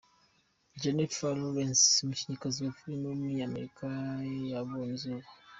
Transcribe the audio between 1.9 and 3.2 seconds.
umukinnyikazi wa film